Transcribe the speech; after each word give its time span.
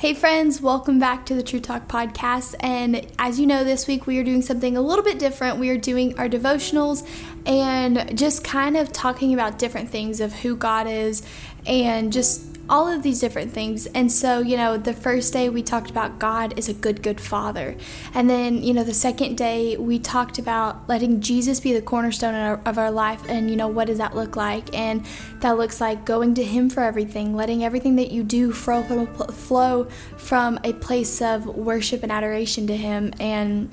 Hey, 0.00 0.14
friends, 0.14 0.62
welcome 0.62 0.98
back 0.98 1.26
to 1.26 1.34
the 1.34 1.42
True 1.42 1.60
Talk 1.60 1.86
podcast. 1.86 2.54
And 2.60 3.06
as 3.18 3.38
you 3.38 3.46
know, 3.46 3.64
this 3.64 3.86
week 3.86 4.06
we 4.06 4.18
are 4.18 4.24
doing 4.24 4.40
something 4.40 4.74
a 4.74 4.80
little 4.80 5.04
bit 5.04 5.18
different. 5.18 5.58
We 5.58 5.68
are 5.68 5.76
doing 5.76 6.18
our 6.18 6.26
devotionals 6.26 7.06
and 7.44 8.16
just 8.16 8.42
kind 8.42 8.78
of 8.78 8.94
talking 8.94 9.34
about 9.34 9.58
different 9.58 9.90
things 9.90 10.22
of 10.22 10.32
who 10.32 10.56
God 10.56 10.86
is 10.86 11.22
and 11.66 12.14
just 12.14 12.49
all 12.70 12.86
of 12.86 13.02
these 13.02 13.18
different 13.18 13.52
things. 13.52 13.86
And 13.86 14.10
so, 14.10 14.40
you 14.40 14.56
know, 14.56 14.78
the 14.78 14.94
first 14.94 15.32
day 15.32 15.48
we 15.48 15.62
talked 15.62 15.90
about 15.90 16.20
God 16.20 16.56
is 16.56 16.68
a 16.68 16.72
good, 16.72 17.02
good 17.02 17.20
father. 17.20 17.76
And 18.14 18.30
then, 18.30 18.62
you 18.62 18.72
know, 18.72 18.84
the 18.84 18.94
second 18.94 19.36
day 19.36 19.76
we 19.76 19.98
talked 19.98 20.38
about 20.38 20.88
letting 20.88 21.20
Jesus 21.20 21.58
be 21.58 21.72
the 21.72 21.82
cornerstone 21.82 22.34
of 22.34 22.40
our, 22.40 22.60
of 22.70 22.78
our 22.78 22.90
life. 22.90 23.22
And, 23.28 23.50
you 23.50 23.56
know, 23.56 23.68
what 23.68 23.88
does 23.88 23.98
that 23.98 24.14
look 24.14 24.36
like? 24.36 24.72
And 24.72 25.04
that 25.40 25.58
looks 25.58 25.80
like 25.80 26.04
going 26.04 26.34
to 26.34 26.44
Him 26.44 26.70
for 26.70 26.82
everything, 26.82 27.34
letting 27.34 27.64
everything 27.64 27.96
that 27.96 28.12
you 28.12 28.22
do 28.22 28.52
flow 28.52 29.88
from 30.16 30.60
a 30.62 30.72
place 30.74 31.20
of 31.20 31.46
worship 31.46 32.04
and 32.04 32.12
adoration 32.12 32.68
to 32.68 32.76
Him. 32.76 33.12
And 33.18 33.68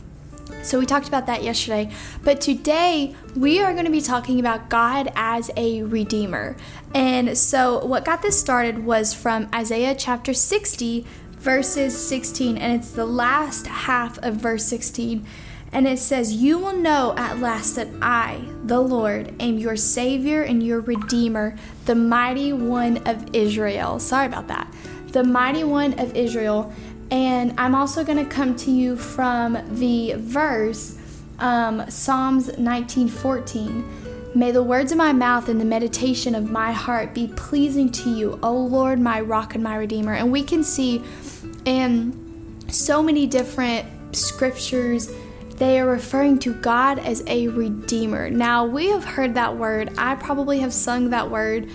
so 0.63 0.79
we 0.79 0.85
talked 0.85 1.07
about 1.07 1.25
that 1.27 1.43
yesterday. 1.43 1.91
But 2.23 2.41
today 2.41 3.15
we 3.35 3.61
are 3.61 3.73
going 3.73 3.85
to 3.85 3.91
be 3.91 4.01
talking 4.01 4.39
about 4.39 4.69
God 4.69 5.11
as 5.15 5.51
a 5.55 5.83
redeemer. 5.83 6.57
And 6.93 7.37
so 7.37 7.85
what 7.85 8.05
got 8.05 8.21
this 8.21 8.39
started 8.39 8.85
was 8.85 9.13
from 9.13 9.49
Isaiah 9.53 9.95
chapter 9.95 10.33
60, 10.33 11.05
verses 11.33 12.07
16. 12.07 12.57
And 12.57 12.73
it's 12.73 12.91
the 12.91 13.05
last 13.05 13.67
half 13.67 14.17
of 14.19 14.35
verse 14.35 14.65
16. 14.65 15.25
And 15.71 15.87
it 15.87 15.99
says, 15.99 16.33
You 16.33 16.57
will 16.57 16.77
know 16.77 17.13
at 17.17 17.39
last 17.39 17.75
that 17.75 17.89
I, 18.01 18.41
the 18.63 18.79
Lord, 18.79 19.33
am 19.41 19.57
your 19.57 19.75
Savior 19.75 20.43
and 20.43 20.63
your 20.63 20.79
Redeemer, 20.79 21.55
the 21.85 21.95
mighty 21.95 22.53
one 22.53 22.97
of 23.07 23.35
Israel. 23.35 23.99
Sorry 23.99 24.25
about 24.25 24.47
that. 24.47 24.73
The 25.11 25.23
mighty 25.23 25.63
one 25.63 25.99
of 25.99 26.15
Israel. 26.15 26.73
And 27.11 27.53
I'm 27.57 27.73
also 27.73 28.03
going 28.03 28.23
to 28.23 28.29
come 28.29 28.55
to 28.57 28.71
you 28.71 28.97
from 28.97 29.57
the 29.79 30.15
verse 30.17 30.97
um, 31.39 31.89
Psalms 31.89 32.49
19:14. 32.49 34.35
May 34.35 34.51
the 34.51 34.61
words 34.61 34.91
of 34.91 34.97
my 34.97 35.13
mouth 35.13 35.49
and 35.49 35.59
the 35.59 35.65
meditation 35.65 36.35
of 36.35 36.51
my 36.51 36.71
heart 36.71 37.13
be 37.13 37.27
pleasing 37.27 37.91
to 37.93 38.09
you, 38.09 38.39
O 38.43 38.53
Lord, 38.53 38.99
my 38.99 39.21
rock 39.21 39.55
and 39.55 39.63
my 39.63 39.75
redeemer. 39.77 40.13
And 40.13 40.31
we 40.31 40.43
can 40.43 40.63
see 40.63 41.03
in 41.65 42.13
so 42.67 43.01
many 43.01 43.25
different 43.25 43.87
scriptures 44.15 45.11
they 45.55 45.79
are 45.79 45.87
referring 45.87 46.37
to 46.39 46.53
God 46.53 46.99
as 46.99 47.23
a 47.25 47.47
redeemer. 47.47 48.29
Now, 48.29 48.65
we 48.65 48.87
have 48.89 49.03
heard 49.03 49.33
that 49.33 49.57
word. 49.57 49.91
I 49.97 50.13
probably 50.13 50.59
have 50.59 50.71
sung 50.71 51.09
that 51.09 51.31
word, 51.31 51.67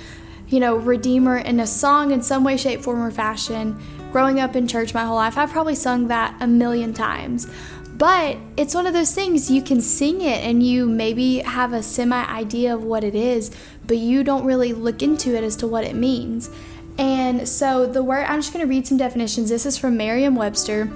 you 0.46 0.60
know, 0.60 0.76
redeemer 0.76 1.38
in 1.38 1.58
a 1.58 1.66
song 1.66 2.12
in 2.12 2.22
some 2.22 2.44
way, 2.44 2.56
shape, 2.56 2.82
form, 2.82 3.02
or 3.02 3.10
fashion 3.10 3.80
growing 4.12 4.38
up 4.38 4.54
in 4.54 4.68
church 4.68 4.94
my 4.94 5.04
whole 5.04 5.16
life, 5.16 5.36
I've 5.36 5.50
probably 5.50 5.74
sung 5.74 6.08
that 6.08 6.36
a 6.40 6.46
million 6.46 6.92
times. 6.92 7.48
But 7.96 8.36
it's 8.56 8.74
one 8.74 8.86
of 8.86 8.94
those 8.94 9.14
things 9.14 9.50
you 9.50 9.62
can 9.62 9.80
sing 9.80 10.22
it 10.22 10.44
and 10.44 10.62
you 10.62 10.86
maybe 10.86 11.38
have 11.38 11.72
a 11.72 11.82
semi 11.82 12.24
idea 12.26 12.74
of 12.74 12.82
what 12.82 13.04
it 13.04 13.14
is, 13.14 13.50
but 13.86 13.96
you 13.96 14.24
don't 14.24 14.44
really 14.44 14.72
look 14.72 15.02
into 15.02 15.36
it 15.36 15.44
as 15.44 15.56
to 15.56 15.66
what 15.66 15.84
it 15.84 15.94
means. 15.94 16.50
And 16.98 17.48
so 17.48 17.86
the 17.86 18.02
word, 18.02 18.24
I'm 18.24 18.40
just 18.40 18.52
going 18.52 18.64
to 18.64 18.68
read 18.68 18.86
some 18.86 18.98
definitions. 18.98 19.48
This 19.48 19.66
is 19.66 19.78
from 19.78 19.96
Merriam 19.96 20.34
Webster, 20.34 20.86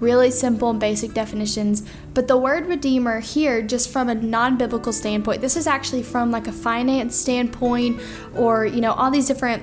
really 0.00 0.30
simple 0.30 0.70
and 0.70 0.80
basic 0.80 1.14
definitions. 1.14 1.88
But 2.12 2.28
the 2.28 2.36
word 2.36 2.66
redeemer 2.66 3.20
here, 3.20 3.62
just 3.62 3.90
from 3.90 4.08
a 4.08 4.14
non 4.14 4.56
biblical 4.56 4.92
standpoint, 4.92 5.40
this 5.40 5.56
is 5.56 5.66
actually 5.66 6.02
from 6.02 6.30
like 6.30 6.46
a 6.46 6.52
finance 6.52 7.16
standpoint 7.16 8.00
or, 8.34 8.64
you 8.66 8.80
know, 8.80 8.92
all 8.92 9.10
these 9.10 9.28
different 9.28 9.62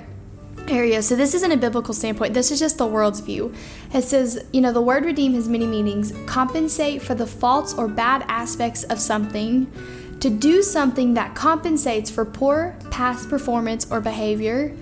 area. 0.67 1.01
So 1.01 1.15
this 1.15 1.33
isn't 1.33 1.51
a 1.51 1.57
biblical 1.57 1.93
standpoint. 1.93 2.33
This 2.33 2.51
is 2.51 2.59
just 2.59 2.77
the 2.77 2.85
world's 2.85 3.19
view. 3.19 3.53
It 3.93 4.03
says, 4.03 4.45
you 4.53 4.61
know, 4.61 4.71
the 4.71 4.81
word 4.81 5.05
redeem 5.05 5.33
has 5.33 5.49
many 5.49 5.67
meanings. 5.67 6.13
Compensate 6.25 7.01
for 7.01 7.15
the 7.15 7.27
faults 7.27 7.73
or 7.73 7.87
bad 7.87 8.25
aspects 8.27 8.83
of 8.85 8.99
something, 8.99 9.71
to 10.19 10.29
do 10.29 10.61
something 10.61 11.15
that 11.15 11.33
compensates 11.33 12.11
for 12.11 12.25
poor 12.25 12.77
past 12.91 13.29
performance 13.29 13.87
or 13.89 13.99
behavior, 13.99 14.75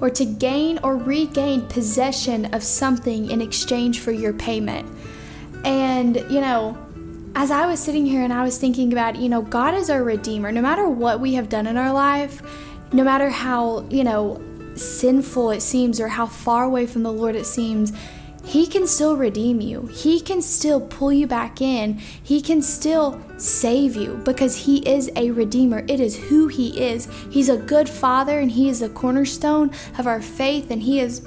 or 0.00 0.10
to 0.10 0.24
gain 0.24 0.78
or 0.82 0.96
regain 0.96 1.66
possession 1.68 2.52
of 2.54 2.62
something 2.62 3.30
in 3.30 3.40
exchange 3.40 4.00
for 4.00 4.12
your 4.12 4.32
payment. 4.32 4.88
And, 5.64 6.16
you 6.30 6.40
know, 6.40 6.78
as 7.34 7.50
I 7.50 7.66
was 7.66 7.80
sitting 7.80 8.06
here 8.06 8.22
and 8.22 8.32
I 8.32 8.44
was 8.44 8.58
thinking 8.58 8.92
about, 8.92 9.16
you 9.16 9.28
know, 9.28 9.42
God 9.42 9.74
is 9.74 9.90
our 9.90 10.04
redeemer. 10.04 10.52
No 10.52 10.62
matter 10.62 10.88
what 10.88 11.20
we 11.20 11.34
have 11.34 11.48
done 11.48 11.66
in 11.66 11.76
our 11.76 11.92
life, 11.92 12.42
no 12.92 13.02
matter 13.02 13.28
how, 13.28 13.80
you 13.88 14.04
know, 14.04 14.40
sinful 14.76 15.50
it 15.50 15.60
seems 15.60 16.00
or 16.00 16.08
how 16.08 16.26
far 16.26 16.64
away 16.64 16.86
from 16.86 17.02
the 17.02 17.12
Lord 17.12 17.36
it 17.36 17.46
seems, 17.46 17.92
He 18.44 18.66
can 18.66 18.86
still 18.86 19.16
redeem 19.16 19.60
you. 19.60 19.86
He 19.86 20.20
can 20.20 20.42
still 20.42 20.80
pull 20.80 21.12
you 21.12 21.26
back 21.26 21.60
in. 21.60 21.98
He 21.98 22.40
can 22.40 22.60
still 22.60 23.20
save 23.38 23.96
you 23.96 24.20
because 24.24 24.64
He 24.64 24.78
is 24.88 25.10
a 25.16 25.30
redeemer. 25.30 25.84
It 25.88 26.00
is 26.00 26.16
who 26.16 26.48
He 26.48 26.80
is. 26.80 27.08
He's 27.30 27.48
a 27.48 27.56
good 27.56 27.88
Father 27.88 28.38
and 28.38 28.50
He 28.50 28.68
is 28.68 28.80
the 28.80 28.88
cornerstone 28.90 29.70
of 29.98 30.06
our 30.06 30.20
faith 30.20 30.70
and 30.70 30.82
He 30.82 31.00
is 31.00 31.26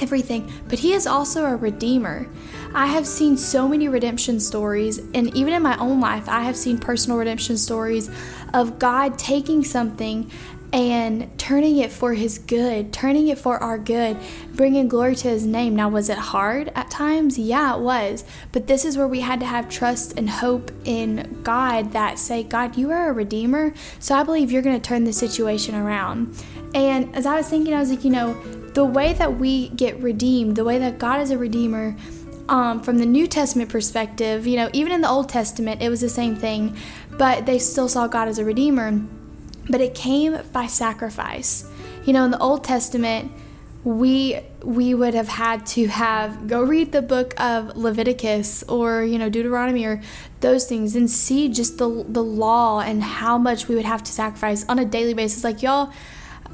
everything, 0.00 0.50
but 0.68 0.78
He 0.78 0.92
is 0.92 1.06
also 1.06 1.44
a 1.44 1.56
redeemer. 1.56 2.26
I 2.74 2.86
have 2.86 3.06
seen 3.06 3.36
so 3.36 3.66
many 3.66 3.88
redemption 3.88 4.38
stories, 4.40 4.98
and 4.98 5.34
even 5.34 5.54
in 5.54 5.62
my 5.62 5.76
own 5.78 6.00
life, 6.00 6.28
I 6.28 6.42
have 6.42 6.56
seen 6.56 6.78
personal 6.78 7.18
redemption 7.18 7.56
stories 7.56 8.10
of 8.52 8.78
God 8.78 9.18
taking 9.18 9.64
something 9.64 10.30
and 10.72 11.36
turning 11.38 11.78
it 11.78 11.90
for 11.90 12.12
his 12.14 12.38
good, 12.38 12.92
turning 12.92 13.28
it 13.28 13.38
for 13.38 13.58
our 13.58 13.78
good, 13.78 14.16
bringing 14.52 14.86
glory 14.86 15.16
to 15.16 15.28
his 15.28 15.46
name. 15.46 15.74
Now, 15.74 15.88
was 15.88 16.10
it 16.10 16.18
hard 16.18 16.70
at 16.74 16.90
times? 16.90 17.38
Yeah, 17.38 17.76
it 17.76 17.80
was. 17.80 18.24
But 18.52 18.66
this 18.66 18.84
is 18.84 18.98
where 18.98 19.08
we 19.08 19.20
had 19.20 19.40
to 19.40 19.46
have 19.46 19.68
trust 19.68 20.18
and 20.18 20.28
hope 20.28 20.70
in 20.84 21.40
God 21.42 21.92
that 21.92 22.18
say, 22.18 22.42
God, 22.42 22.76
you 22.76 22.90
are 22.90 23.08
a 23.08 23.12
redeemer. 23.12 23.72
So 23.98 24.14
I 24.14 24.22
believe 24.22 24.52
you're 24.52 24.62
going 24.62 24.78
to 24.78 24.86
turn 24.86 25.04
the 25.04 25.12
situation 25.12 25.74
around. 25.74 26.36
And 26.74 27.14
as 27.16 27.24
I 27.24 27.36
was 27.36 27.48
thinking, 27.48 27.72
I 27.72 27.80
was 27.80 27.90
like, 27.90 28.04
you 28.04 28.10
know, 28.10 28.34
the 28.72 28.84
way 28.84 29.14
that 29.14 29.38
we 29.38 29.70
get 29.70 29.98
redeemed, 30.00 30.56
the 30.56 30.64
way 30.64 30.78
that 30.78 30.98
God 30.98 31.22
is 31.22 31.30
a 31.30 31.38
redeemer, 31.38 31.96
um, 32.50 32.80
from 32.82 32.96
the 32.96 33.06
New 33.06 33.26
Testament 33.26 33.68
perspective, 33.68 34.46
you 34.46 34.56
know, 34.56 34.70
even 34.72 34.92
in 34.92 35.02
the 35.02 35.08
Old 35.08 35.28
Testament, 35.28 35.82
it 35.82 35.90
was 35.90 36.00
the 36.00 36.08
same 36.08 36.34
thing, 36.34 36.76
but 37.10 37.44
they 37.44 37.58
still 37.58 37.88
saw 37.88 38.06
God 38.06 38.26
as 38.26 38.38
a 38.38 38.44
redeemer 38.44 39.02
but 39.68 39.80
it 39.80 39.94
came 39.94 40.38
by 40.52 40.66
sacrifice. 40.66 41.70
You 42.04 42.12
know, 42.12 42.24
in 42.24 42.30
the 42.30 42.38
Old 42.38 42.64
Testament, 42.64 43.32
we 43.84 44.40
we 44.62 44.92
would 44.92 45.14
have 45.14 45.28
had 45.28 45.64
to 45.64 45.86
have 45.86 46.48
go 46.48 46.62
read 46.62 46.92
the 46.92 47.00
book 47.00 47.38
of 47.40 47.76
Leviticus 47.76 48.62
or 48.64 49.02
you 49.04 49.18
know 49.18 49.28
Deuteronomy 49.28 49.84
or 49.84 50.02
those 50.40 50.66
things 50.66 50.96
and 50.96 51.10
see 51.10 51.48
just 51.48 51.78
the 51.78 52.04
the 52.08 52.22
law 52.22 52.80
and 52.80 53.02
how 53.02 53.38
much 53.38 53.68
we 53.68 53.74
would 53.74 53.84
have 53.84 54.02
to 54.02 54.12
sacrifice 54.12 54.64
on 54.68 54.78
a 54.78 54.84
daily 54.84 55.14
basis 55.14 55.44
like 55.44 55.62
y'all 55.62 55.92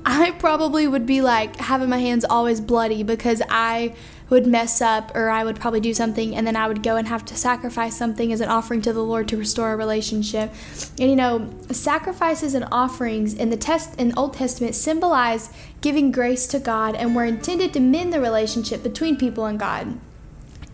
I 0.07 0.33
probably 0.33 0.87
would 0.87 1.07
be 1.07 1.21
like 1.21 1.57
having 1.57 1.89
my 1.89 1.99
hands 1.99 2.25
always 2.25 2.61
bloody 2.61 3.03
because 3.03 3.41
I 3.49 3.95
would 4.31 4.47
mess 4.47 4.81
up 4.81 5.15
or 5.15 5.29
I 5.31 5.45
would 5.45 5.57
probably 5.57 5.81
do 5.81 5.95
something 5.95 6.35
and 6.35 6.47
then 6.47 6.57
I 6.57 6.67
would 6.67 6.83
go 6.83 6.97
and 6.97 7.09
have 7.09 7.25
to 7.27 7.37
sacrifice 7.37 7.97
something 7.97 8.33
as 8.33 8.41
an 8.41 8.49
offering 8.49 8.83
to 8.83 8.93
the 8.93 9.03
Lord 9.03 9.29
to 9.29 9.37
restore 9.37 9.73
a 9.73 9.77
relationship. 9.77 10.53
And 10.99 11.11
you 11.11 11.17
know, 11.17 11.51
sacrifices 11.71 12.55
and 12.55 12.67
offerings 12.73 13.35
in 13.35 13.51
the 13.51 13.57
test 13.57 13.99
in 13.99 14.17
Old 14.17 14.35
Testament 14.35 14.75
symbolize 14.75 15.51
giving 15.81 16.11
grace 16.11 16.47
to 16.49 16.59
God 16.59 16.95
and 16.95 17.15
were 17.15 17.25
intended 17.25 17.73
to 17.75 17.81
mend 17.81 18.13
the 18.13 18.21
relationship 18.21 18.83
between 18.83 19.17
people 19.17 19.47
and 19.47 19.59
God. 19.59 19.99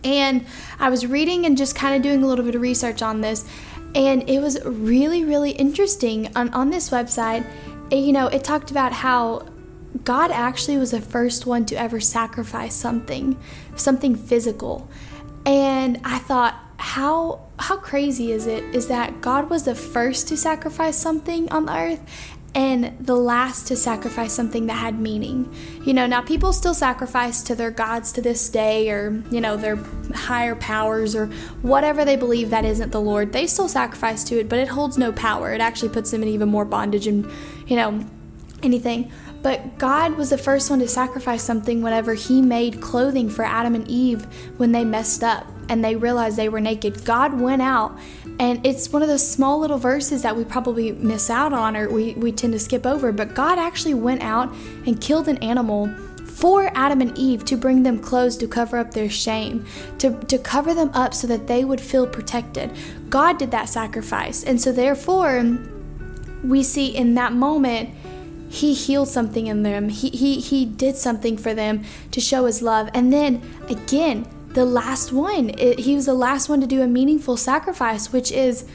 And 0.03 0.45
I 0.79 0.89
was 0.89 1.05
reading 1.05 1.45
and 1.45 1.57
just 1.57 1.75
kind 1.75 1.95
of 1.95 2.01
doing 2.01 2.23
a 2.23 2.27
little 2.27 2.43
bit 2.43 2.55
of 2.55 2.61
research 2.61 3.01
on 3.01 3.21
this 3.21 3.47
and 3.93 4.29
it 4.29 4.39
was 4.39 4.63
really 4.63 5.23
really 5.23 5.51
interesting 5.51 6.31
on 6.35 6.49
on 6.53 6.69
this 6.69 6.89
website. 6.89 7.45
You 7.91 8.13
know, 8.13 8.27
it 8.27 8.43
talked 8.43 8.71
about 8.71 8.93
how 8.93 9.47
God 10.03 10.31
actually 10.31 10.77
was 10.77 10.91
the 10.91 11.01
first 11.01 11.45
one 11.45 11.65
to 11.65 11.75
ever 11.75 11.99
sacrifice 11.99 12.73
something, 12.73 13.37
something 13.75 14.15
physical. 14.15 14.89
And 15.45 15.99
I 16.03 16.19
thought, 16.19 16.55
how 16.77 17.47
how 17.59 17.77
crazy 17.77 18.31
is 18.31 18.47
it 18.47 18.63
is 18.75 18.87
that 18.87 19.21
God 19.21 19.51
was 19.51 19.63
the 19.63 19.75
first 19.75 20.27
to 20.29 20.37
sacrifice 20.37 20.97
something 20.97 21.51
on 21.51 21.67
the 21.67 21.77
earth 21.77 22.01
and 22.53 22.97
the 22.99 23.15
last 23.15 23.67
to 23.67 23.77
sacrifice 23.77 24.33
something 24.33 24.65
that 24.65 24.73
had 24.73 24.99
meaning. 24.99 25.53
You 25.85 25.93
know, 25.93 26.05
now 26.05 26.21
people 26.21 26.51
still 26.51 26.73
sacrifice 26.73 27.41
to 27.43 27.55
their 27.55 27.71
gods 27.71 28.11
to 28.13 28.21
this 28.21 28.49
day 28.49 28.89
or, 28.89 29.23
you 29.31 29.39
know, 29.39 29.55
their 29.55 29.77
higher 30.13 30.55
powers 30.55 31.15
or 31.15 31.27
whatever 31.61 32.03
they 32.03 32.17
believe 32.17 32.49
that 32.49 32.65
isn't 32.65 32.91
the 32.91 32.99
Lord. 32.99 33.31
They 33.31 33.47
still 33.47 33.69
sacrifice 33.69 34.25
to 34.25 34.39
it, 34.39 34.49
but 34.49 34.59
it 34.59 34.67
holds 34.67 34.97
no 34.97 35.13
power. 35.13 35.53
It 35.53 35.61
actually 35.61 35.89
puts 35.89 36.11
them 36.11 36.23
in 36.23 36.29
even 36.29 36.49
more 36.49 36.65
bondage 36.65 37.07
and, 37.07 37.25
you 37.67 37.77
know, 37.77 38.05
anything. 38.61 39.11
But 39.41 39.77
God 39.77 40.17
was 40.17 40.29
the 40.29 40.37
first 40.37 40.69
one 40.69 40.79
to 40.79 40.87
sacrifice 40.87 41.43
something 41.43 41.81
whenever 41.81 42.13
He 42.13 42.41
made 42.41 42.81
clothing 42.81 43.29
for 43.29 43.43
Adam 43.43 43.75
and 43.75 43.87
Eve 43.87 44.25
when 44.57 44.71
they 44.71 44.85
messed 44.85 45.23
up 45.23 45.47
and 45.69 45.83
they 45.83 45.95
realized 45.95 46.37
they 46.37 46.49
were 46.49 46.59
naked. 46.59 47.05
God 47.05 47.39
went 47.39 47.61
out, 47.61 47.97
and 48.39 48.65
it's 48.65 48.91
one 48.91 49.01
of 49.01 49.07
those 49.07 49.27
small 49.27 49.59
little 49.59 49.77
verses 49.77 50.21
that 50.23 50.35
we 50.35 50.43
probably 50.43 50.91
miss 50.93 51.29
out 51.29 51.53
on 51.53 51.77
or 51.77 51.89
we, 51.89 52.13
we 52.13 52.31
tend 52.31 52.53
to 52.53 52.59
skip 52.59 52.85
over. 52.85 53.11
But 53.11 53.35
God 53.35 53.59
actually 53.59 53.93
went 53.93 54.21
out 54.21 54.53
and 54.85 54.99
killed 54.99 55.27
an 55.27 55.37
animal 55.37 55.87
for 56.25 56.71
Adam 56.73 57.01
and 57.01 57.15
Eve 57.17 57.45
to 57.45 57.55
bring 57.55 57.83
them 57.83 57.99
clothes 57.99 58.35
to 58.37 58.47
cover 58.47 58.77
up 58.77 58.91
their 58.91 59.09
shame, 59.09 59.63
to, 59.99 60.19
to 60.25 60.39
cover 60.39 60.73
them 60.73 60.89
up 60.93 61.13
so 61.13 61.27
that 61.27 61.45
they 61.45 61.63
would 61.63 61.79
feel 61.79 62.07
protected. 62.07 62.71
God 63.09 63.37
did 63.37 63.51
that 63.51 63.69
sacrifice. 63.69 64.43
And 64.43 64.59
so, 64.59 64.71
therefore, 64.71 65.59
we 66.43 66.63
see 66.63 66.87
in 66.87 67.13
that 67.15 67.33
moment, 67.33 67.91
he 68.49 68.73
healed 68.73 69.07
something 69.07 69.47
in 69.47 69.63
them. 69.63 69.89
He, 69.89 70.09
he, 70.09 70.39
he 70.39 70.65
did 70.65 70.95
something 70.95 71.37
for 71.37 71.53
them 71.53 71.83
to 72.11 72.19
show 72.19 72.45
his 72.45 72.61
love. 72.61 72.89
And 72.93 73.13
then 73.13 73.41
again, 73.69 74.27
the 74.53 74.65
last 74.65 75.11
one, 75.11 75.51
it, 75.57 75.79
he 75.79 75.95
was 75.95 76.05
the 76.05 76.13
last 76.13 76.49
one 76.49 76.61
to 76.61 76.67
do 76.67 76.81
a 76.81 76.87
meaningful 76.87 77.37
sacrifice, 77.37 78.11
which 78.11 78.31
is 78.31 78.65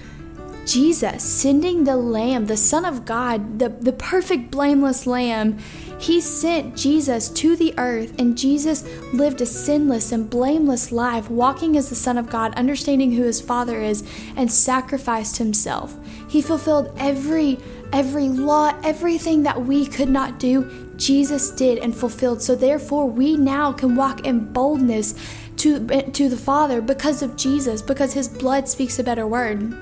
Jesus 0.66 1.22
sending 1.22 1.84
the 1.84 1.96
Lamb, 1.96 2.46
the 2.46 2.56
Son 2.56 2.84
of 2.84 3.04
God, 3.04 3.60
the, 3.60 3.68
the 3.68 3.92
perfect, 3.92 4.50
blameless 4.50 5.06
Lamb. 5.06 5.58
He 5.98 6.20
sent 6.20 6.76
Jesus 6.76 7.28
to 7.30 7.56
the 7.56 7.72
earth, 7.78 8.18
and 8.18 8.36
Jesus 8.36 8.84
lived 9.12 9.40
a 9.40 9.46
sinless 9.46 10.12
and 10.12 10.28
blameless 10.28 10.90
life, 10.90 11.30
walking 11.30 11.76
as 11.76 11.88
the 11.88 11.94
Son 11.94 12.18
of 12.18 12.28
God, 12.28 12.52
understanding 12.54 13.12
who 13.12 13.22
his 13.22 13.40
Father 13.40 13.80
is, 13.80 14.02
and 14.34 14.50
sacrificed 14.50 15.38
himself. 15.38 15.96
He 16.28 16.42
fulfilled 16.42 16.92
every 16.98 17.58
every 17.92 18.28
law, 18.28 18.74
everything 18.82 19.44
that 19.44 19.62
we 19.62 19.86
could 19.86 20.08
not 20.08 20.40
do, 20.40 20.88
Jesus 20.96 21.50
did 21.52 21.78
and 21.78 21.96
fulfilled. 21.96 22.42
So 22.42 22.54
therefore, 22.54 23.08
we 23.08 23.36
now 23.36 23.72
can 23.72 23.94
walk 23.94 24.26
in 24.26 24.52
boldness 24.52 25.14
to 25.56 26.10
to 26.12 26.28
the 26.28 26.36
Father 26.36 26.80
because 26.80 27.22
of 27.22 27.36
Jesus, 27.36 27.82
because 27.82 28.12
his 28.12 28.28
blood 28.28 28.68
speaks 28.68 28.98
a 28.98 29.04
better 29.04 29.26
word. 29.26 29.74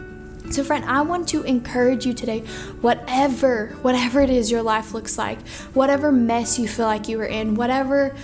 So, 0.50 0.62
friend, 0.62 0.84
I 0.84 1.00
want 1.00 1.28
to 1.30 1.42
encourage 1.42 2.04
you 2.04 2.12
today, 2.12 2.40
whatever, 2.80 3.68
whatever 3.80 4.20
it 4.20 4.28
is 4.28 4.50
your 4.50 4.62
life 4.62 4.92
looks 4.92 5.16
like, 5.16 5.40
whatever 5.72 6.12
mess 6.12 6.58
you 6.58 6.68
feel 6.68 6.86
like 6.86 7.08
you 7.08 7.18
are 7.20 7.26
in, 7.26 7.54
whatever, 7.54 8.14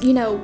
you 0.00 0.12
know, 0.12 0.38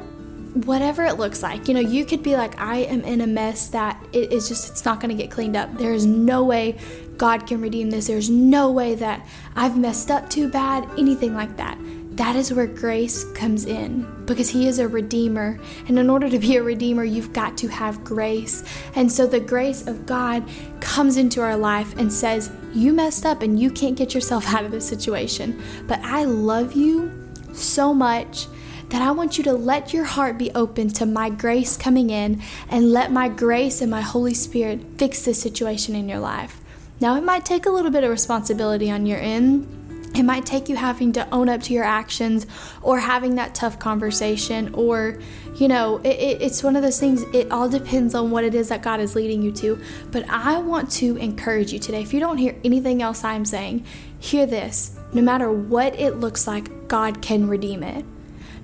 whatever 0.54 1.04
it 1.04 1.18
looks 1.18 1.42
like. 1.42 1.66
You 1.66 1.74
know, 1.74 1.80
you 1.80 2.04
could 2.04 2.22
be 2.22 2.36
like, 2.36 2.58
I 2.60 2.78
am 2.78 3.02
in 3.02 3.20
a 3.20 3.26
mess 3.26 3.68
that 3.68 4.00
it 4.12 4.32
is 4.32 4.48
just, 4.48 4.70
it's 4.70 4.84
not 4.84 5.00
going 5.00 5.14
to 5.14 5.20
get 5.20 5.32
cleaned 5.32 5.56
up. 5.56 5.76
There 5.76 5.92
is 5.92 6.06
no 6.06 6.44
way 6.44 6.78
God 7.16 7.46
can 7.46 7.60
redeem 7.60 7.90
this. 7.90 8.06
There's 8.06 8.30
no 8.30 8.70
way 8.70 8.94
that 8.94 9.26
I've 9.56 9.76
messed 9.76 10.12
up 10.12 10.30
too 10.30 10.48
bad, 10.48 10.88
anything 10.96 11.34
like 11.34 11.56
that 11.56 11.76
that 12.20 12.36
is 12.36 12.52
where 12.52 12.66
grace 12.66 13.24
comes 13.32 13.64
in 13.64 14.06
because 14.26 14.50
He 14.50 14.68
is 14.68 14.78
a 14.78 14.86
redeemer. 14.86 15.58
And 15.88 15.98
in 15.98 16.10
order 16.10 16.28
to 16.28 16.38
be 16.38 16.56
a 16.56 16.62
redeemer, 16.62 17.02
you've 17.02 17.32
got 17.32 17.56
to 17.56 17.68
have 17.68 18.04
grace. 18.04 18.62
And 18.94 19.10
so 19.10 19.26
the 19.26 19.40
grace 19.40 19.86
of 19.86 20.04
God 20.04 20.46
comes 20.80 21.16
into 21.16 21.40
our 21.40 21.56
life 21.56 21.96
and 21.96 22.12
says, 22.12 22.52
You 22.74 22.92
messed 22.92 23.24
up 23.24 23.40
and 23.40 23.58
you 23.58 23.70
can't 23.70 23.96
get 23.96 24.12
yourself 24.12 24.46
out 24.54 24.66
of 24.66 24.70
this 24.70 24.86
situation. 24.86 25.62
But 25.88 26.00
I 26.00 26.24
love 26.24 26.74
you 26.74 27.10
so 27.54 27.94
much 27.94 28.48
that 28.90 29.00
I 29.00 29.12
want 29.12 29.38
you 29.38 29.44
to 29.44 29.54
let 29.54 29.94
your 29.94 30.04
heart 30.04 30.36
be 30.36 30.50
open 30.50 30.90
to 30.90 31.06
my 31.06 31.30
grace 31.30 31.78
coming 31.78 32.10
in 32.10 32.42
and 32.68 32.92
let 32.92 33.10
my 33.10 33.30
grace 33.30 33.80
and 33.80 33.90
my 33.90 34.02
Holy 34.02 34.34
Spirit 34.34 34.82
fix 34.98 35.24
this 35.24 35.40
situation 35.40 35.96
in 35.96 36.06
your 36.06 36.20
life. 36.20 36.60
Now, 37.00 37.16
it 37.16 37.24
might 37.24 37.46
take 37.46 37.64
a 37.64 37.70
little 37.70 37.90
bit 37.90 38.04
of 38.04 38.10
responsibility 38.10 38.90
on 38.90 39.06
your 39.06 39.20
end 39.20 39.79
it 40.14 40.24
might 40.24 40.44
take 40.44 40.68
you 40.68 40.76
having 40.76 41.12
to 41.12 41.28
own 41.30 41.48
up 41.48 41.62
to 41.62 41.72
your 41.72 41.84
actions 41.84 42.46
or 42.82 42.98
having 42.98 43.36
that 43.36 43.54
tough 43.54 43.78
conversation, 43.78 44.74
or, 44.74 45.18
you 45.54 45.68
know, 45.68 45.98
it, 45.98 46.18
it, 46.18 46.42
it's 46.42 46.62
one 46.62 46.74
of 46.74 46.82
those 46.82 46.98
things, 46.98 47.22
it 47.32 47.50
all 47.52 47.68
depends 47.68 48.14
on 48.14 48.30
what 48.30 48.44
it 48.44 48.54
is 48.54 48.68
that 48.70 48.82
God 48.82 49.00
is 49.00 49.14
leading 49.14 49.40
you 49.42 49.52
to. 49.52 49.80
But 50.10 50.28
I 50.28 50.58
want 50.58 50.90
to 50.92 51.16
encourage 51.16 51.72
you 51.72 51.78
today. 51.78 52.02
If 52.02 52.12
you 52.12 52.20
don't 52.20 52.38
hear 52.38 52.56
anything 52.64 53.02
else 53.02 53.22
I'm 53.22 53.44
saying, 53.44 53.84
hear 54.18 54.46
this. 54.46 54.96
No 55.12 55.22
matter 55.22 55.50
what 55.50 55.98
it 55.98 56.16
looks 56.16 56.46
like, 56.46 56.88
God 56.88 57.22
can 57.22 57.48
redeem 57.48 57.82
it. 57.82 58.04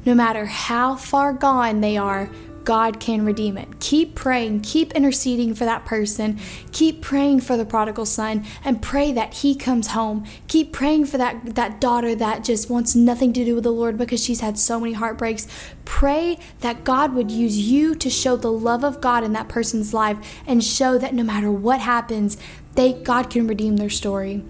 No 0.05 0.15
matter 0.15 0.47
how 0.47 0.97
far 0.97 1.33
gone 1.33 1.81
they 1.81 1.97
are, 1.97 2.31
God 2.67 2.99
can 2.99 3.25
redeem 3.25 3.57
it. 3.57 3.79
Keep 3.79 4.17
praying, 4.17 4.63
keep 4.63 4.93
interceding 4.93 5.55
for 5.55 5.65
that 5.65 5.85
person, 5.85 6.41
keep 6.73 7.01
praying 7.01 7.41
for 7.43 7.57
the 7.57 7.65
prodigal 7.65 8.07
son, 8.07 8.45
and 8.65 8.83
pray 8.83 9.13
that 9.13 9.35
he 9.35 9.55
comes 9.55 9.87
home. 9.89 10.27
Keep 10.49 10.73
praying 10.73 11.07
for 11.07 11.17
that, 11.17 11.55
that 11.55 11.81
daughter 11.81 12.17
that 12.17 12.43
just 12.43 12.69
wants 12.69 12.97
nothing 12.97 13.33
to 13.35 13.45
do 13.45 13.55
with 13.55 13.63
the 13.63 13.71
Lord 13.71 13.97
because 13.97 14.23
she's 14.23 14.41
had 14.41 14.59
so 14.59 14.81
many 14.81 14.95
heartbreaks. 14.95 15.47
Pray 15.85 16.41
that 16.59 16.83
God 16.83 17.15
would 17.15 17.31
use 17.31 17.57
you 17.57 17.95
to 17.95 18.11
show 18.11 18.35
the 18.35 18.51
love 18.51 18.83
of 18.83 19.01
God 19.01 19.23
in 19.23 19.33
that 19.35 19.49
person's 19.49 19.95
life 19.95 20.19
and 20.45 20.63
show 20.63 20.99
that 20.99 21.15
no 21.15 21.23
matter 21.23 21.53
what 21.53 21.79
happens, 21.79 22.37
they 22.75 22.93
God 22.95 23.31
can 23.31 23.47
redeem 23.47 23.77
their 23.77 23.89
story. 23.89 24.43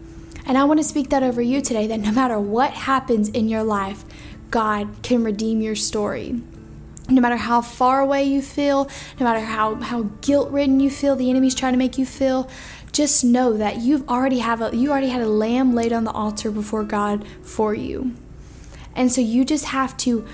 And 0.46 0.56
I 0.56 0.64
want 0.64 0.80
to 0.80 0.84
speak 0.84 1.10
that 1.10 1.22
over 1.22 1.42
you 1.42 1.60
today 1.60 1.86
that 1.88 2.00
no 2.00 2.12
matter 2.12 2.40
what 2.40 2.70
happens 2.70 3.28
in 3.28 3.50
your 3.50 3.62
life, 3.62 4.06
God 4.50 5.02
can 5.02 5.22
redeem 5.22 5.60
your 5.60 5.76
story 5.76 6.40
no 7.08 7.20
matter 7.20 7.36
how 7.36 7.60
far 7.60 8.00
away 8.00 8.24
you 8.24 8.42
feel, 8.42 8.88
no 9.18 9.24
matter 9.24 9.44
how, 9.44 9.76
how 9.76 10.02
guilt 10.20 10.50
ridden 10.50 10.80
you 10.80 10.90
feel, 10.90 11.16
the 11.16 11.30
enemy's 11.30 11.54
trying 11.54 11.72
to 11.72 11.78
make 11.78 11.98
you 11.98 12.06
feel, 12.06 12.48
just 12.92 13.24
know 13.24 13.56
that 13.56 13.78
you've 13.78 14.08
already 14.08 14.38
have 14.38 14.62
a 14.62 14.74
you 14.74 14.90
already 14.90 15.10
had 15.10 15.20
a 15.20 15.28
lamb 15.28 15.74
laid 15.74 15.92
on 15.92 16.04
the 16.04 16.10
altar 16.10 16.50
before 16.50 16.82
God 16.82 17.26
for 17.42 17.74
you. 17.74 18.14
And 18.94 19.12
so 19.12 19.20
you 19.20 19.44
just 19.44 19.66
have 19.66 19.96
to 19.98 20.26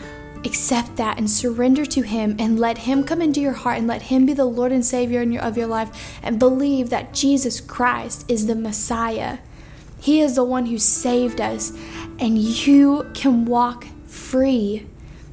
accept 0.44 0.96
that 0.96 1.18
and 1.18 1.30
surrender 1.30 1.84
to 1.86 2.02
him 2.02 2.36
and 2.38 2.58
let 2.58 2.78
him 2.78 3.04
come 3.04 3.20
into 3.20 3.40
your 3.40 3.52
heart 3.52 3.78
and 3.78 3.86
let 3.86 4.02
him 4.02 4.26
be 4.26 4.32
the 4.32 4.44
Lord 4.44 4.72
and 4.72 4.84
Savior 4.84 5.22
your, 5.22 5.42
of 5.42 5.56
your 5.56 5.66
life 5.66 6.18
and 6.22 6.38
believe 6.38 6.90
that 6.90 7.12
Jesus 7.12 7.60
Christ 7.60 8.24
is 8.28 8.46
the 8.46 8.54
Messiah. 8.54 9.38
He 10.00 10.20
is 10.20 10.34
the 10.34 10.44
one 10.44 10.66
who 10.66 10.78
saved 10.78 11.40
us 11.40 11.72
and 12.18 12.38
you 12.38 13.10
can 13.14 13.44
walk 13.44 13.86
free 14.06 14.86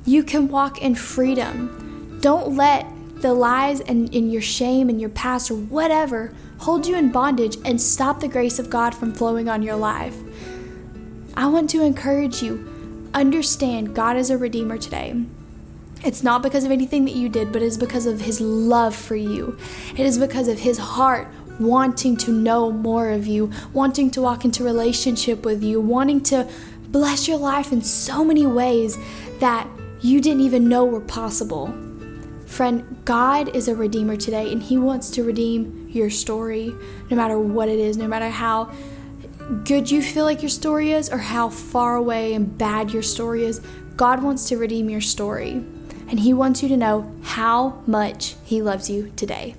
you 0.09 0.23
can 0.23 0.47
walk 0.47 0.81
in 0.81 0.95
freedom. 0.95 2.17
Don't 2.19 2.55
let 2.55 2.87
the 3.21 3.31
lies 3.31 3.79
and, 3.81 4.13
and 4.13 4.31
your 4.31 4.41
shame 4.41 4.89
and 4.89 4.99
your 4.99 5.11
past 5.11 5.51
or 5.51 5.55
whatever 5.55 6.33
hold 6.57 6.87
you 6.87 6.95
in 6.95 7.11
bondage 7.11 7.57
and 7.63 7.79
stop 7.79 8.19
the 8.19 8.27
grace 8.27 8.57
of 8.57 8.71
God 8.71 8.95
from 8.95 9.13
flowing 9.13 9.47
on 9.47 9.61
your 9.61 9.75
life. 9.75 10.17
I 11.35 11.45
want 11.45 11.69
to 11.71 11.83
encourage 11.83 12.41
you 12.41 13.09
understand 13.13 13.95
God 13.95 14.17
is 14.17 14.31
a 14.31 14.37
redeemer 14.37 14.79
today. 14.79 15.23
It's 16.03 16.23
not 16.23 16.41
because 16.41 16.63
of 16.63 16.71
anything 16.71 17.05
that 17.05 17.15
you 17.15 17.29
did, 17.29 17.51
but 17.51 17.61
it 17.61 17.65
is 17.65 17.77
because 17.77 18.07
of 18.07 18.21
His 18.21 18.41
love 18.41 18.95
for 18.95 19.15
you. 19.15 19.57
It 19.91 20.05
is 20.05 20.17
because 20.17 20.47
of 20.47 20.59
His 20.59 20.79
heart 20.79 21.27
wanting 21.59 22.17
to 22.17 22.31
know 22.31 22.71
more 22.71 23.09
of 23.09 23.27
you, 23.27 23.51
wanting 23.73 24.09
to 24.11 24.21
walk 24.21 24.43
into 24.43 24.63
relationship 24.63 25.45
with 25.45 25.61
you, 25.61 25.79
wanting 25.79 26.21
to 26.21 26.49
bless 26.87 27.27
your 27.27 27.37
life 27.37 27.71
in 27.71 27.83
so 27.83 28.23
many 28.23 28.47
ways 28.47 28.97
that 29.39 29.67
you 30.01 30.21
didn't 30.21 30.41
even 30.41 30.69
know 30.69 30.85
were 30.85 31.01
possible. 31.01 31.73
Friend, 32.45 33.01
God 33.05 33.55
is 33.55 33.67
a 33.67 33.75
redeemer 33.75 34.15
today, 34.15 34.51
and 34.51 34.61
He 34.61 34.77
wants 34.77 35.09
to 35.11 35.23
redeem 35.23 35.87
your 35.89 36.09
story, 36.09 36.73
no 37.09 37.17
matter 37.17 37.37
what 37.37 37.69
it 37.69 37.79
is, 37.79 37.97
no 37.97 38.07
matter 38.07 38.29
how 38.29 38.71
good 39.65 39.89
you 39.89 40.01
feel 40.01 40.25
like 40.25 40.41
your 40.41 40.49
story 40.49 40.91
is, 40.91 41.09
or 41.09 41.17
how 41.17 41.49
far 41.49 41.95
away 41.95 42.33
and 42.33 42.57
bad 42.57 42.91
your 42.91 43.03
story 43.03 43.45
is. 43.45 43.61
God 43.95 44.23
wants 44.23 44.47
to 44.49 44.57
redeem 44.57 44.89
your 44.89 45.01
story, 45.01 45.51
and 46.07 46.19
He 46.19 46.33
wants 46.33 46.63
you 46.63 46.69
to 46.69 46.77
know 46.77 47.11
how 47.21 47.83
much 47.85 48.35
He 48.43 48.61
loves 48.61 48.89
you 48.89 49.11
today. 49.15 49.55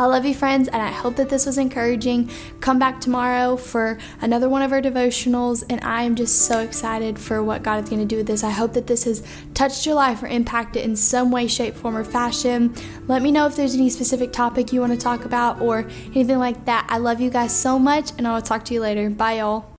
I 0.00 0.06
love 0.06 0.24
you, 0.24 0.34
friends, 0.34 0.66
and 0.66 0.80
I 0.80 0.90
hope 0.90 1.16
that 1.16 1.28
this 1.28 1.44
was 1.44 1.58
encouraging. 1.58 2.30
Come 2.60 2.78
back 2.78 3.02
tomorrow 3.02 3.56
for 3.56 3.98
another 4.22 4.48
one 4.48 4.62
of 4.62 4.72
our 4.72 4.80
devotionals, 4.80 5.62
and 5.68 5.78
I 5.84 6.04
am 6.04 6.14
just 6.14 6.46
so 6.46 6.60
excited 6.60 7.18
for 7.18 7.42
what 7.42 7.62
God 7.62 7.84
is 7.84 7.90
going 7.90 8.00
to 8.00 8.06
do 8.06 8.16
with 8.16 8.26
this. 8.26 8.42
I 8.42 8.48
hope 8.48 8.72
that 8.72 8.86
this 8.86 9.04
has 9.04 9.22
touched 9.52 9.84
your 9.84 9.96
life 9.96 10.22
or 10.22 10.26
impacted 10.26 10.84
in 10.84 10.96
some 10.96 11.30
way, 11.30 11.46
shape, 11.46 11.74
form, 11.74 11.98
or 11.98 12.04
fashion. 12.04 12.74
Let 13.08 13.20
me 13.20 13.30
know 13.30 13.44
if 13.44 13.56
there's 13.56 13.74
any 13.74 13.90
specific 13.90 14.32
topic 14.32 14.72
you 14.72 14.80
want 14.80 14.94
to 14.94 14.98
talk 14.98 15.26
about 15.26 15.60
or 15.60 15.80
anything 16.14 16.38
like 16.38 16.64
that. 16.64 16.86
I 16.88 16.96
love 16.96 17.20
you 17.20 17.28
guys 17.28 17.54
so 17.54 17.78
much, 17.78 18.12
and 18.16 18.26
I 18.26 18.32
will 18.32 18.40
talk 18.40 18.64
to 18.64 18.74
you 18.74 18.80
later. 18.80 19.10
Bye, 19.10 19.34
y'all. 19.34 19.66